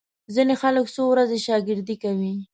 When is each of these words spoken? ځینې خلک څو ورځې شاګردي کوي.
ځینې 0.33 0.55
خلک 0.61 0.85
څو 0.95 1.03
ورځې 1.11 1.37
شاګردي 1.47 1.95
کوي. 2.03 2.33